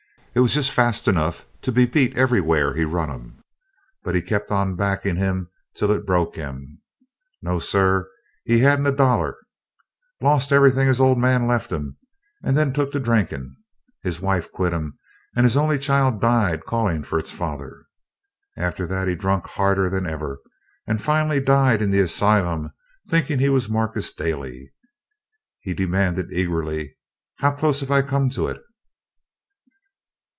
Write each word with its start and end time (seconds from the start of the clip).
It 0.33 0.39
was 0.39 0.53
just 0.53 0.71
fast 0.71 1.09
enough 1.09 1.45
to 1.61 1.73
be 1.73 1.85
beat 1.85 2.15
everywhur 2.15 2.73
he 2.77 2.85
run 2.85 3.09
him. 3.09 3.43
But 4.01 4.15
he 4.15 4.21
kept 4.21 4.49
on 4.49 4.77
backin' 4.77 5.17
him 5.17 5.49
till 5.75 5.91
it 5.91 6.05
broke 6.05 6.37
him 6.37 6.79
no, 7.41 7.59
sir, 7.59 8.09
he 8.45 8.59
hadn't 8.59 8.87
a 8.87 8.93
dollar! 8.93 9.35
Lost 10.21 10.53
everything 10.53 10.87
his 10.87 11.01
Old 11.01 11.17
Man 11.17 11.47
left 11.49 11.69
him 11.69 11.97
and 12.45 12.55
then 12.55 12.71
took 12.71 12.93
to 12.93 12.99
drinkin'. 13.01 13.57
His 14.03 14.21
wife 14.21 14.49
quit 14.53 14.71
him 14.71 14.97
and 15.35 15.43
his 15.45 15.57
only 15.57 15.77
child 15.77 16.21
died 16.21 16.63
callin' 16.65 17.03
for 17.03 17.19
its 17.19 17.31
father. 17.33 17.83
After 18.55 18.87
that 18.87 19.09
he 19.09 19.15
drunk 19.15 19.45
harder 19.47 19.89
than 19.89 20.07
ever, 20.07 20.39
and 20.87 21.01
finally 21.01 21.41
died 21.41 21.81
in 21.81 21.89
the 21.89 21.99
asylum 21.99 22.71
thinkin' 23.09 23.39
he 23.39 23.49
was 23.49 23.67
Marcus 23.67 24.13
Daly." 24.13 24.71
He 25.59 25.73
demanded 25.73 26.31
eagerly, 26.31 26.95
"How 27.39 27.51
clost 27.51 27.81
have 27.81 27.91
I 27.91 28.01
come 28.01 28.29
to 28.29 28.47
it?" 28.47 28.63